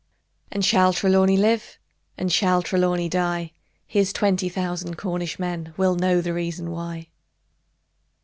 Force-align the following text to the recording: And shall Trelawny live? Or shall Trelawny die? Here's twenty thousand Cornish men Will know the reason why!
And 0.51 0.65
shall 0.65 0.93
Trelawny 0.93 1.37
live? 1.37 1.77
Or 2.17 2.27
shall 2.27 2.63
Trelawny 2.63 3.07
die? 3.07 3.51
Here's 3.85 4.11
twenty 4.11 4.49
thousand 4.49 4.97
Cornish 4.97 5.37
men 5.37 5.75
Will 5.77 5.93
know 5.93 6.21
the 6.21 6.33
reason 6.33 6.71
why! 6.71 7.09